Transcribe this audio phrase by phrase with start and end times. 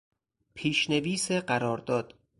[0.53, 2.13] پیشنویس قرارداد